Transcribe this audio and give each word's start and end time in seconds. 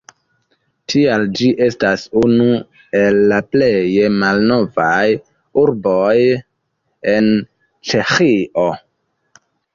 Tial 0.91 1.25
ĝi 1.39 1.49
estas 1.65 2.05
unu 2.21 2.47
el 3.01 3.17
la 3.33 3.37
plej 3.55 3.83
malnovaj 4.23 5.05
urboj 5.65 6.17
en 7.15 7.31
Ĉeĥio. 7.93 8.67